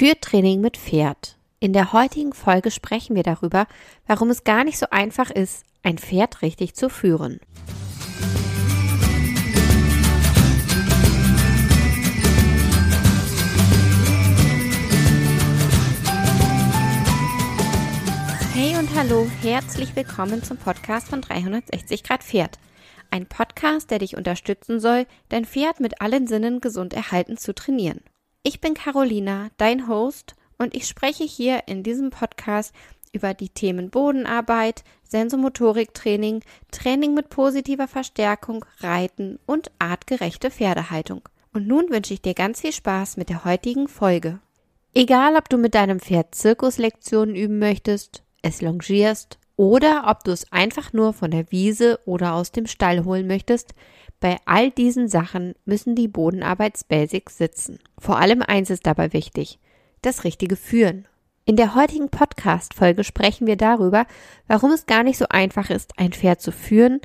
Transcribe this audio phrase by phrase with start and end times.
[0.00, 1.36] Führtraining mit Pferd.
[1.58, 3.66] In der heutigen Folge sprechen wir darüber,
[4.06, 7.38] warum es gar nicht so einfach ist, ein Pferd richtig zu führen.
[18.54, 22.58] Hey und hallo, herzlich willkommen zum Podcast von 360 Grad Pferd.
[23.10, 28.00] Ein Podcast, der dich unterstützen soll, dein Pferd mit allen Sinnen gesund erhalten zu trainieren.
[28.42, 32.74] Ich bin Carolina, dein Host, und ich spreche hier in diesem Podcast
[33.12, 41.20] über die Themen Bodenarbeit, Sensomotoriktraining, Training mit positiver Verstärkung, Reiten und artgerechte Pferdehaltung.
[41.52, 44.38] Und nun wünsche ich dir ganz viel Spaß mit der heutigen Folge.
[44.94, 50.50] Egal, ob du mit deinem Pferd Zirkuslektionen üben möchtest, es longierst oder ob du es
[50.50, 53.74] einfach nur von der Wiese oder aus dem Stall holen möchtest,
[54.20, 57.78] bei all diesen Sachen müssen die Bodenarbeitsbasics sitzen.
[57.98, 59.58] Vor allem eins ist dabei wichtig,
[60.02, 61.08] das richtige Führen.
[61.46, 64.06] In der heutigen Podcast-Folge sprechen wir darüber,
[64.46, 67.00] warum es gar nicht so einfach ist, ein Pferd zu führen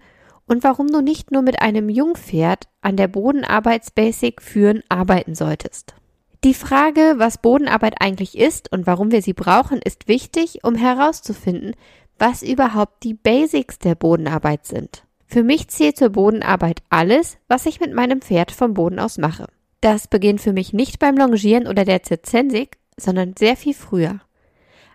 [0.46, 5.96] und warum du nicht nur mit einem Jungpferd an der Bodenarbeitsbasic führen arbeiten solltest.
[6.44, 11.76] Die Frage, was Bodenarbeit eigentlich ist und warum wir sie brauchen, ist wichtig, um herauszufinden,
[12.20, 15.05] was überhaupt die Basics der Bodenarbeit sind.
[15.26, 19.48] Für mich zählt zur Bodenarbeit alles, was ich mit meinem Pferd vom Boden aus mache.
[19.82, 24.22] Das beginnt für mich nicht beim Longieren oder der Zirzensik, sondern sehr viel früher.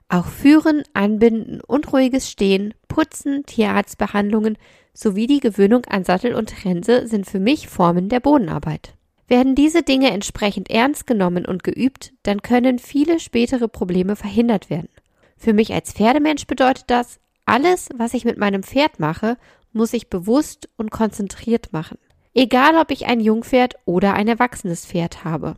[0.08, 4.58] Auch Führen, Anbinden und ruhiges Stehen, Putzen, Tierarztbehandlungen
[4.92, 8.94] sowie die Gewöhnung an Sattel und Trense sind für mich Formen der Bodenarbeit.
[9.28, 14.88] Werden diese Dinge entsprechend ernst genommen und geübt, dann können viele spätere Probleme verhindert werden.
[15.36, 19.36] Für mich als Pferdemensch bedeutet das, alles, was ich mit meinem Pferd mache
[19.72, 21.98] muss ich bewusst und konzentriert machen.
[22.34, 25.56] Egal, ob ich ein Jungpferd oder ein erwachsenes Pferd habe.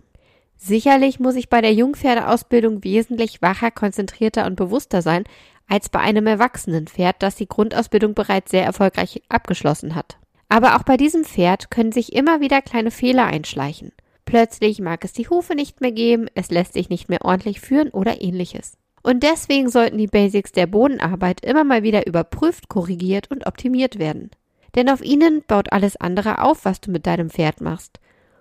[0.56, 5.24] Sicherlich muss ich bei der Jungpferdeausbildung wesentlich wacher, konzentrierter und bewusster sein
[5.68, 10.18] als bei einem erwachsenen Pferd, das die Grundausbildung bereits sehr erfolgreich abgeschlossen hat.
[10.48, 13.92] Aber auch bei diesem Pferd können sich immer wieder kleine Fehler einschleichen.
[14.24, 17.88] Plötzlich mag es die Hufe nicht mehr geben, es lässt sich nicht mehr ordentlich führen
[17.88, 18.76] oder ähnliches.
[19.02, 24.30] Und deswegen sollten die Basics der Bodenarbeit immer mal wieder überprüft, korrigiert und optimiert werden.
[24.74, 27.98] Denn auf ihnen baut alles andere auf, was du mit deinem Pferd machst.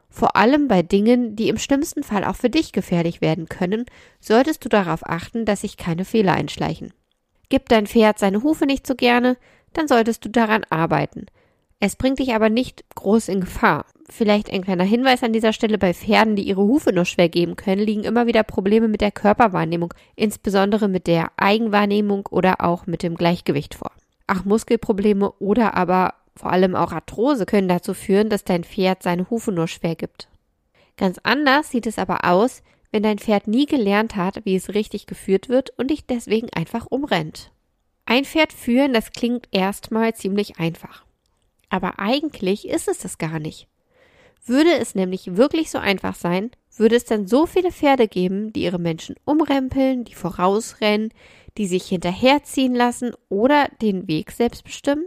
[0.09, 3.85] Vor allem bei Dingen, die im schlimmsten Fall auch für dich gefährlich werden können,
[4.19, 6.93] solltest du darauf achten, dass sich keine Fehler einschleichen.
[7.49, 9.37] Gibt dein Pferd seine Hufe nicht so gerne,
[9.73, 11.25] dann solltest du daran arbeiten.
[11.83, 13.85] Es bringt dich aber nicht groß in Gefahr.
[14.07, 17.55] Vielleicht ein kleiner Hinweis an dieser Stelle bei Pferden, die ihre Hufe nur schwer geben
[17.55, 23.01] können, liegen immer wieder Probleme mit der Körperwahrnehmung, insbesondere mit der Eigenwahrnehmung oder auch mit
[23.01, 23.91] dem Gleichgewicht vor.
[24.27, 29.27] Auch Muskelprobleme oder aber vor allem auch Arthrose können dazu führen, dass dein Pferd seine
[29.31, 30.27] Hufe nur schwer gibt.
[30.97, 32.61] Ganz anders sieht es aber aus,
[32.91, 36.85] wenn dein Pferd nie gelernt hat, wie es richtig geführt wird und dich deswegen einfach
[36.91, 37.51] umrennt.
[38.05, 41.05] Ein Pferd führen, das klingt erstmal ziemlich einfach.
[41.71, 43.67] Aber eigentlich ist es das gar nicht.
[44.45, 48.63] Würde es nämlich wirklich so einfach sein, würde es dann so viele Pferde geben, die
[48.63, 51.13] ihre Menschen umrempeln, die vorausrennen,
[51.57, 55.05] die sich hinterherziehen lassen oder den Weg selbst bestimmen?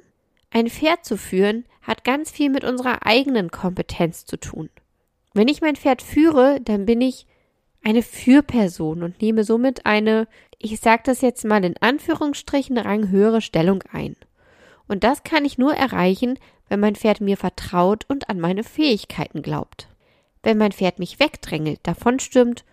[0.50, 4.70] Ein Pferd zu führen hat ganz viel mit unserer eigenen Kompetenz zu tun.
[5.34, 7.26] Wenn ich mein Pferd führe, dann bin ich
[7.82, 13.82] eine Führperson und nehme somit eine, ich sage das jetzt mal in Anführungsstrichen, ranghöhere Stellung
[13.92, 14.16] ein.
[14.88, 19.42] Und das kann ich nur erreichen, wenn mein Pferd mir vertraut und an meine Fähigkeiten
[19.42, 19.88] glaubt.
[20.42, 22.64] Wenn mein Pferd mich wegdrängelt, davonstürmt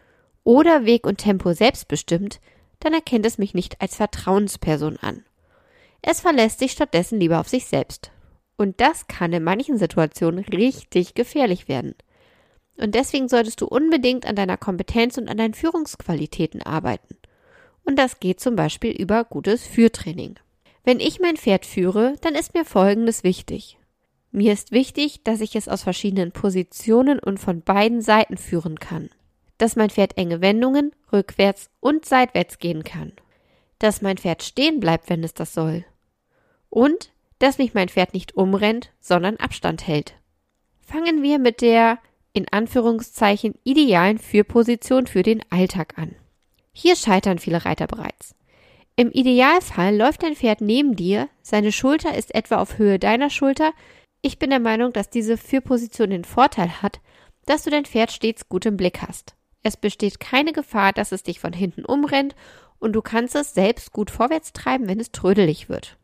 [0.43, 2.39] oder Weg und Tempo selbst bestimmt,
[2.79, 5.23] dann erkennt es mich nicht als Vertrauensperson an.
[6.01, 8.11] Es verlässt sich stattdessen lieber auf sich selbst.
[8.57, 11.95] Und das kann in manchen Situationen richtig gefährlich werden.
[12.77, 17.17] Und deswegen solltest du unbedingt an deiner Kompetenz und an deinen Führungsqualitäten arbeiten.
[17.83, 20.39] Und das geht zum Beispiel über gutes Führtraining.
[20.83, 23.77] Wenn ich mein Pferd führe, dann ist mir Folgendes wichtig.
[24.31, 29.09] Mir ist wichtig, dass ich es aus verschiedenen Positionen und von beiden Seiten führen kann.
[29.57, 33.11] Dass mein Pferd enge Wendungen rückwärts und seitwärts gehen kann.
[33.77, 35.85] Dass mein Pferd stehen bleibt, wenn es das soll.
[36.69, 40.15] Und dass mich mein Pferd nicht umrennt, sondern Abstand hält.
[40.79, 41.99] Fangen wir mit der
[42.33, 46.15] in Anführungszeichen idealen Führposition für den Alltag an.
[46.71, 48.35] Hier scheitern viele Reiter bereits.
[48.95, 53.71] Im Idealfall läuft dein Pferd neben dir, seine Schulter ist etwa auf Höhe deiner Schulter,
[54.21, 56.99] ich bin der Meinung, dass diese Führposition den Vorteil hat,
[57.45, 59.35] dass du dein Pferd stets gut im Blick hast.
[59.63, 62.35] Es besteht keine Gefahr, dass es dich von hinten umrennt
[62.79, 65.97] und du kannst es selbst gut vorwärts treiben, wenn es trödelig wird.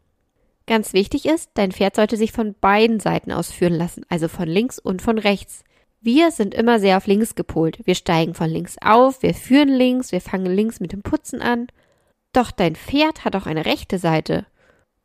[0.67, 4.47] Ganz wichtig ist, dein Pferd sollte sich von beiden Seiten aus führen lassen, also von
[4.47, 5.63] links und von rechts.
[6.01, 7.79] Wir sind immer sehr auf links gepolt.
[7.85, 11.67] Wir steigen von links auf, wir führen links, wir fangen links mit dem Putzen an.
[12.37, 14.45] Doch dein Pferd hat auch eine rechte Seite.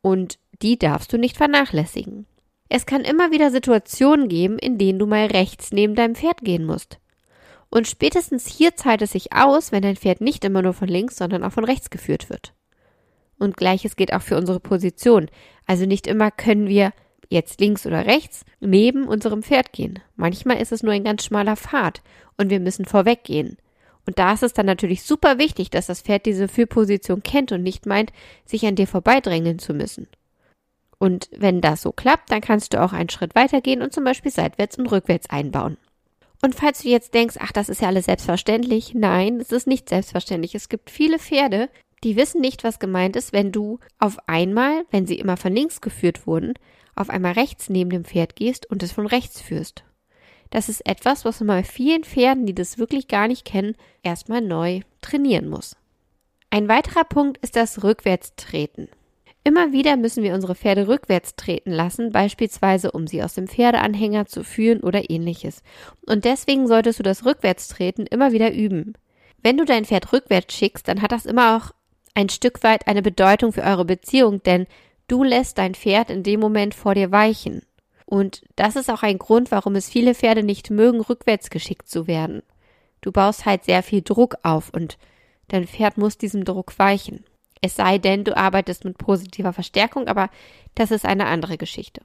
[0.03, 2.27] Und die darfst du nicht vernachlässigen.
[2.69, 6.63] Es kann immer wieder Situationen geben, in denen du mal rechts neben deinem Pferd gehen
[6.63, 6.99] musst.
[7.71, 11.17] Und spätestens hier zahlt es sich aus, wenn dein Pferd nicht immer nur von links,
[11.17, 12.53] sondern auch von rechts geführt wird.
[13.39, 15.31] Und gleiches geht auch für unsere Position.
[15.65, 16.93] Also nicht immer können wir
[17.29, 19.97] jetzt links oder rechts neben unserem Pferd gehen.
[20.15, 22.03] Manchmal ist es nur ein ganz schmaler Pfad
[22.37, 23.57] und wir müssen vorweggehen.
[24.05, 27.63] Und da ist es dann natürlich super wichtig, dass das Pferd diese Führposition kennt und
[27.63, 28.11] nicht meint,
[28.45, 30.07] sich an dir vorbeidrängeln zu müssen.
[30.99, 34.31] Und wenn das so klappt, dann kannst du auch einen Schritt weitergehen und zum Beispiel
[34.31, 35.77] seitwärts und rückwärts einbauen.
[36.41, 39.87] Und falls du jetzt denkst, ach, das ist ja alles selbstverständlich, nein, es ist nicht
[39.87, 40.55] selbstverständlich.
[40.55, 41.69] Es gibt viele Pferde,
[42.03, 45.79] die wissen nicht, was gemeint ist, wenn du auf einmal, wenn sie immer von links
[45.79, 46.53] geführt wurden,
[46.95, 49.85] auf einmal rechts neben dem Pferd gehst und es von rechts führst.
[50.53, 54.39] Das ist etwas, was man bei vielen Pferden, die das wirklich gar nicht kennen, erstmal
[54.39, 55.75] neu trainieren muss.
[56.51, 58.87] Ein weiterer Punkt ist das Rückwärtstreten.
[59.43, 64.27] Immer wieder müssen wir unsere Pferde rückwärts treten lassen, beispielsweise um sie aus dem Pferdeanhänger
[64.27, 65.63] zu führen oder ähnliches.
[66.05, 68.93] Und deswegen solltest du das Rückwärtstreten immer wieder üben.
[69.41, 71.71] Wenn du dein Pferd rückwärts schickst, dann hat das immer auch
[72.13, 74.67] ein Stück weit eine Bedeutung für eure Beziehung, denn
[75.07, 77.63] du lässt dein Pferd in dem Moment vor dir weichen.
[78.05, 82.07] Und das ist auch ein Grund, warum es viele Pferde nicht mögen, rückwärts geschickt zu
[82.07, 82.43] werden.
[83.01, 84.97] Du baust halt sehr viel Druck auf und
[85.47, 87.25] dein Pferd muss diesem Druck weichen.
[87.61, 90.29] Es sei denn, du arbeitest mit positiver Verstärkung, aber
[90.75, 92.01] das ist eine andere Geschichte.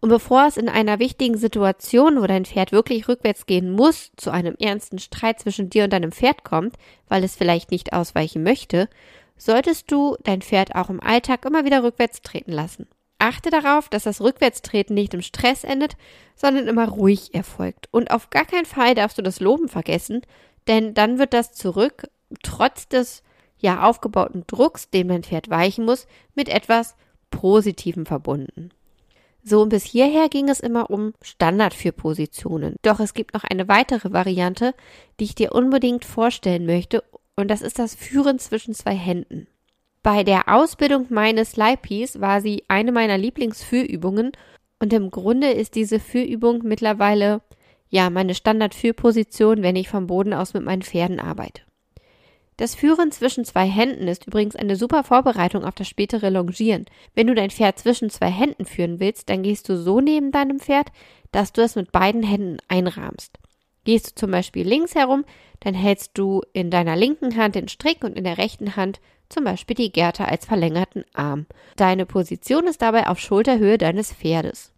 [0.00, 4.32] Und bevor es in einer wichtigen Situation, wo dein Pferd wirklich rückwärts gehen muss, zu
[4.32, 6.74] einem ernsten Streit zwischen dir und deinem Pferd kommt,
[7.08, 8.88] weil es vielleicht nicht ausweichen möchte,
[9.36, 12.88] solltest du dein Pferd auch im Alltag immer wieder rückwärts treten lassen.
[13.22, 15.96] Achte darauf, dass das Rückwärtstreten nicht im Stress endet,
[16.34, 17.88] sondern immer ruhig erfolgt.
[17.92, 20.22] Und auf gar keinen Fall darfst du das Loben vergessen,
[20.66, 22.08] denn dann wird das zurück,
[22.42, 23.22] trotz des
[23.58, 26.96] ja aufgebauten Drucks, den mein Pferd weichen muss, mit etwas
[27.30, 28.70] Positivem verbunden.
[29.44, 32.74] So und bis hierher ging es immer um Standard für Positionen.
[32.82, 34.74] Doch es gibt noch eine weitere Variante,
[35.20, 37.04] die ich dir unbedingt vorstellen möchte
[37.36, 39.46] und das ist das Führen zwischen zwei Händen.
[40.02, 44.32] Bei der Ausbildung meines Leipis war sie eine meiner Lieblingsführübungen
[44.80, 47.40] und im Grunde ist diese Führübung mittlerweile
[47.88, 51.62] ja meine Standardführposition, wenn ich vom Boden aus mit meinen Pferden arbeite.
[52.56, 56.86] Das Führen zwischen zwei Händen ist übrigens eine super Vorbereitung auf das spätere Longieren.
[57.14, 60.58] Wenn du dein Pferd zwischen zwei Händen führen willst, dann gehst du so neben deinem
[60.58, 60.88] Pferd,
[61.30, 63.38] dass du es mit beiden Händen einrahmst.
[63.84, 65.24] Gehst du zum Beispiel links herum,
[65.60, 69.44] dann hältst du in deiner linken Hand den Strick und in der rechten Hand zum
[69.44, 71.46] Beispiel die Gerte als verlängerten Arm.
[71.76, 74.72] Deine Position ist dabei auf Schulterhöhe deines Pferdes.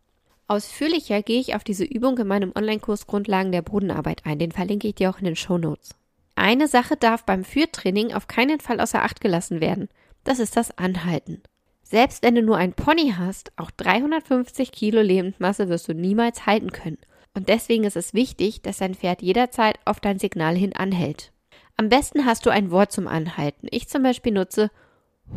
[0.47, 4.39] Ausführlicher gehe ich auf diese Übung in meinem Online-Kurs Grundlagen der Bodenarbeit ein.
[4.39, 5.91] Den verlinke ich dir auch in den Show Notes.
[6.37, 9.89] Eine Sache darf beim Führtraining auf keinen Fall außer Acht gelassen werden.
[10.25, 11.43] Das ist das Anhalten.
[11.83, 16.73] Selbst wenn du nur ein Pony hast, auch 350 Kilo Lebendmasse wirst du niemals halten
[16.73, 16.99] können.
[17.35, 21.33] Und deswegen ist es wichtig, dass dein Pferd jederzeit auf dein Signal hin anhält.
[21.77, 23.67] Am besten hast du ein Wort zum Anhalten.
[23.71, 24.71] Ich zum Beispiel nutze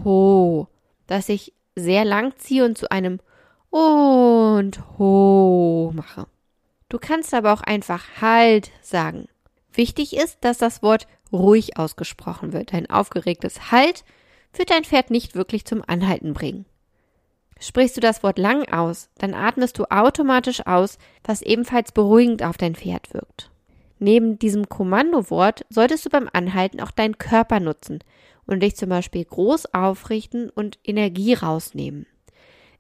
[0.04, 0.68] Ho,
[1.08, 3.20] das ich sehr lang ziehe und zu einem
[3.72, 6.28] und Ho mache.
[6.90, 9.28] Du kannst aber auch einfach Halt sagen.
[9.74, 12.74] Wichtig ist, dass das Wort ruhig ausgesprochen wird.
[12.74, 14.06] Ein aufgeregtes Halt
[14.54, 16.66] wird dein Pferd nicht wirklich zum Anhalten bringen.
[17.60, 22.58] Sprichst du das Wort lang aus, dann atmest du automatisch aus, was ebenfalls beruhigend auf
[22.58, 23.52] dein Pferd wirkt.
[24.00, 28.00] Neben diesem Kommandowort solltest du beim Anhalten auch deinen Körper nutzen
[28.46, 32.06] und dich zum Beispiel groß aufrichten und Energie rausnehmen.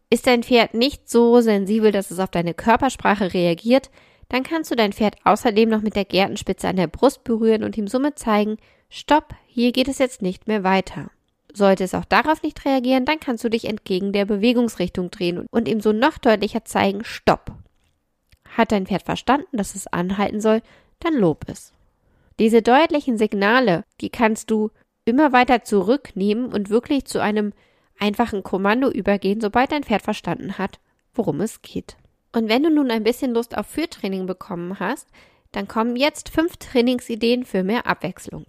[0.09, 3.89] Ist dein Pferd nicht so sensibel, dass es auf deine Körpersprache reagiert,
[4.29, 7.77] dann kannst du dein Pferd außerdem noch mit der Gärtenspitze an der Brust berühren und
[7.77, 8.57] ihm somit zeigen,
[8.89, 11.09] stopp, hier geht es jetzt nicht mehr weiter.
[11.57, 15.67] Sollte es auch darauf nicht reagieren, dann kannst du dich entgegen der Bewegungsrichtung drehen und
[15.67, 17.51] ihm so noch deutlicher zeigen, stopp.
[18.55, 20.61] Hat dein Pferd verstanden, dass es anhalten soll,
[20.99, 21.73] dann lob es.
[22.37, 24.69] Diese deutlichen Signale, die kannst du
[25.03, 27.53] immer weiter zurücknehmen und wirklich zu einem
[27.97, 30.79] einfachen Kommando übergehen, sobald dein Pferd verstanden hat,
[31.15, 31.97] worum es geht.
[32.33, 35.07] Und wenn du nun ein bisschen Lust auf Führtraining bekommen hast,
[35.53, 38.45] dann kommen jetzt fünf Trainingsideen für mehr Abwechslung.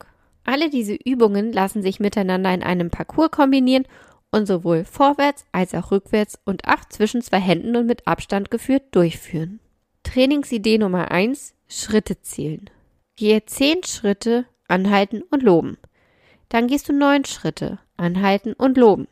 [0.48, 3.84] Alle diese Übungen lassen sich miteinander in einem Parcours kombinieren
[4.30, 8.84] und sowohl vorwärts als auch rückwärts und auch zwischen zwei Händen und mit Abstand geführt
[8.92, 9.60] durchführen.
[10.04, 12.70] Trainingsidee Nummer eins: Schritte zählen.
[13.16, 15.76] Gehe zehn Schritte, anhalten und loben.
[16.48, 19.06] Dann gehst du neun Schritte, anhalten und loben.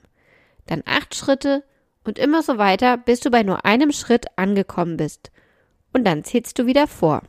[0.65, 1.65] Dann acht Schritte
[2.03, 5.31] und immer so weiter, bis du bei nur einem Schritt angekommen bist.
[5.93, 7.25] Und dann zählst du wieder vor.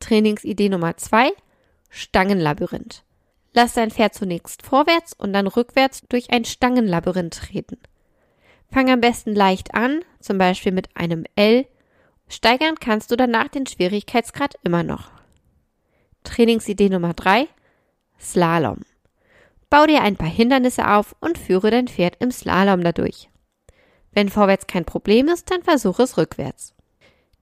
[0.00, 1.30] Trainingsidee Nummer zwei:
[1.88, 3.04] Stangenlabyrinth.
[3.54, 7.78] Lass dein Pferd zunächst vorwärts und dann rückwärts durch ein Stangenlabyrinth treten.
[8.70, 11.66] Fang am besten leicht an, zum Beispiel mit einem L.
[12.28, 15.10] Steigern kannst du danach den Schwierigkeitsgrad immer noch.
[16.24, 17.48] Trainingsidee Nummer drei:
[18.18, 18.80] Slalom.
[19.68, 23.28] Bau dir ein paar Hindernisse auf und führe dein Pferd im Slalom dadurch.
[24.12, 26.74] Wenn vorwärts kein Problem ist, dann versuche es rückwärts.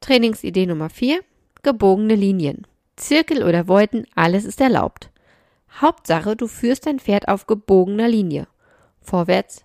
[0.01, 1.21] Trainingsidee Nummer 4.
[1.63, 2.67] Gebogene Linien.
[2.97, 5.11] Zirkel oder Wolten, alles ist erlaubt.
[5.81, 8.47] Hauptsache, du führst dein Pferd auf gebogener Linie.
[9.01, 9.65] Vorwärts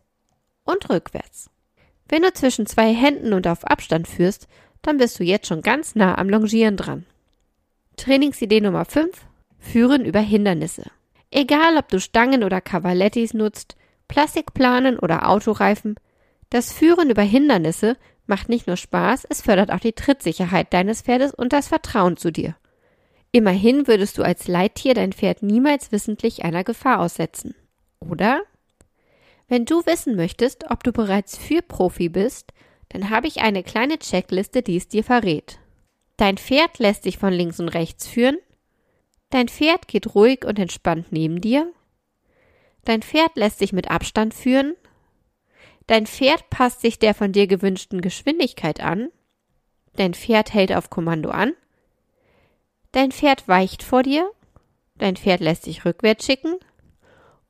[0.64, 1.50] und rückwärts.
[2.08, 4.48] Wenn du zwischen zwei Händen und auf Abstand führst,
[4.82, 7.06] dann bist du jetzt schon ganz nah am Longieren dran.
[7.98, 9.10] Trainingsidee Nummer 5.
[9.58, 10.84] Führen über Hindernisse.
[11.32, 13.76] Egal, ob du Stangen oder Cavalettis nutzt,
[14.08, 15.96] Plastikplanen oder Autoreifen,
[16.50, 17.98] das Führen über Hindernisse
[18.28, 22.32] macht nicht nur Spaß, es fördert auch die Trittsicherheit deines Pferdes und das Vertrauen zu
[22.32, 22.56] dir.
[23.36, 27.54] Immerhin würdest du als Leittier dein Pferd niemals wissentlich einer Gefahr aussetzen.
[28.00, 28.44] Oder?
[29.50, 32.54] Wenn du wissen möchtest, ob du bereits Führprofi bist,
[32.90, 35.60] dann habe ich eine kleine Checkliste, die es dir verrät.
[36.16, 38.38] Dein Pferd lässt sich von links und rechts führen,
[39.30, 41.70] Dein Pferd geht ruhig und entspannt neben dir.
[42.86, 44.76] Dein Pferd lässt sich mit Abstand führen.
[45.88, 49.10] Dein Pferd passt sich der von dir gewünschten Geschwindigkeit an.
[49.98, 51.54] Dein Pferd hält auf Kommando an.
[52.96, 54.32] Dein Pferd weicht vor dir.
[54.98, 56.56] Dein Pferd lässt sich rückwärts schicken.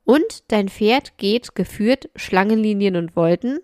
[0.02, 3.60] Und dein Pferd geht geführt Schlangenlinien und Wolten.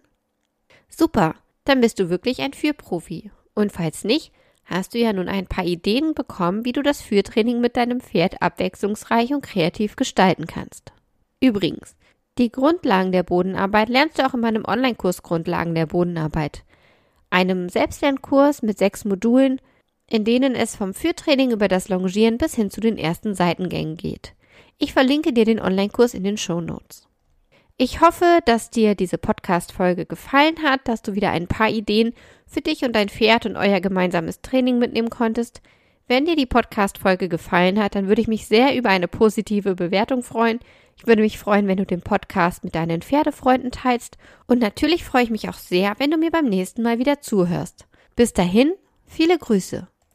[0.88, 1.34] Super,
[1.64, 3.32] dann bist du wirklich ein Führprofi.
[3.54, 4.30] Und falls nicht,
[4.64, 8.40] hast du ja nun ein paar Ideen bekommen, wie du das Führtraining mit deinem Pferd
[8.40, 10.92] abwechslungsreich und kreativ gestalten kannst.
[11.40, 11.96] Übrigens,
[12.38, 16.62] die Grundlagen der Bodenarbeit lernst du auch in meinem Online-Kurs Grundlagen der Bodenarbeit.
[17.30, 19.60] Einem Selbstlernkurs mit sechs Modulen,
[20.12, 24.34] in denen es vom Führtraining über das Longieren bis hin zu den ersten Seitengängen geht.
[24.76, 27.08] Ich verlinke dir den Online-Kurs in den Show Notes.
[27.78, 32.12] Ich hoffe, dass dir diese Podcast-Folge gefallen hat, dass du wieder ein paar Ideen
[32.46, 35.62] für dich und dein Pferd und euer gemeinsames Training mitnehmen konntest.
[36.08, 40.22] Wenn dir die Podcast-Folge gefallen hat, dann würde ich mich sehr über eine positive Bewertung
[40.22, 40.60] freuen.
[40.98, 44.18] Ich würde mich freuen, wenn du den Podcast mit deinen Pferdefreunden teilst.
[44.46, 47.86] Und natürlich freue ich mich auch sehr, wenn du mir beim nächsten Mal wieder zuhörst.
[48.14, 48.74] Bis dahin,
[49.06, 49.88] viele Grüße.